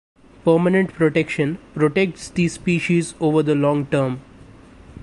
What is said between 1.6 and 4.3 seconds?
protects these species over the long-term.